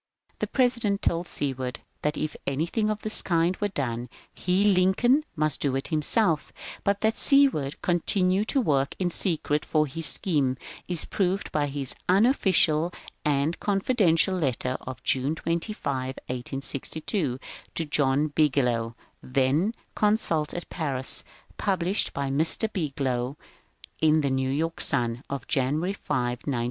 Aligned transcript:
The 0.39 0.47
President 0.47 1.03
told 1.03 1.27
Seward 1.27 1.81
that 2.01 2.17
if 2.17 2.35
anything 2.47 2.89
of 2.89 3.03
this 3.03 3.21
kind 3.21 3.55
were 3.57 3.67
done 3.67 4.09
he 4.33 4.63
(Lincoln) 4.63 5.23
must 5.35 5.59
do 5.59 5.75
it 5.75 5.89
himself; 5.89 6.51
but 6.83 7.01
that 7.01 7.19
Seward 7.19 7.79
continued 7.83 8.47
to 8.47 8.61
work 8.61 8.95
in 8.97 9.11
secret 9.11 9.63
for 9.63 9.85
his 9.85 10.07
scheme 10.07 10.57
is 10.87 11.05
proved 11.05 11.51
by 11.51 11.67
his 11.67 11.93
*'*' 12.03 12.09
unofficial 12.09 12.91
'* 13.11 13.23
and 13.25 13.59
confidential 13.59 14.35
letter 14.35 14.75
of 14.81 15.03
June 15.03 15.35
25, 15.35 16.15
1862, 16.25 17.37
to 17.75 17.85
John 17.85 18.29
Bigelow, 18.29 18.95
then 19.21 19.75
consul 19.93 20.47
at 20.53 20.67
Paris, 20.71 21.23
published 21.57 22.11
by 22.11 22.31
Mr. 22.31 22.73
Bigelow 22.73 23.37
in 24.01 24.21
the" 24.21 24.31
New 24.31 24.49
York 24.49 24.81
Sun" 24.81 25.23
of 25.29 25.47
January 25.47 25.93
5, 25.93 26.39
1902. 26.45 26.59